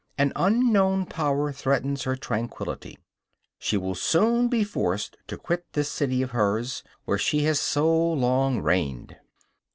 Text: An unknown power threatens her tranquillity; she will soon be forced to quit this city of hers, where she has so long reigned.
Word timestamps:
An 0.17 0.33
unknown 0.35 1.05
power 1.05 1.51
threatens 1.51 2.05
her 2.05 2.15
tranquillity; 2.15 2.97
she 3.59 3.77
will 3.77 3.93
soon 3.93 4.47
be 4.47 4.63
forced 4.63 5.15
to 5.27 5.37
quit 5.37 5.63
this 5.73 5.91
city 5.91 6.23
of 6.23 6.31
hers, 6.31 6.81
where 7.05 7.19
she 7.19 7.43
has 7.43 7.59
so 7.59 7.85
long 8.13 8.61
reigned. 8.63 9.17